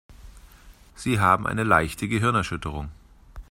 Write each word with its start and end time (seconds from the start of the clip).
Sie 0.95 1.19
haben 1.19 1.45
eine 1.45 1.63
leichte 1.63 2.07
Gehirnerschütterung. 2.07 2.89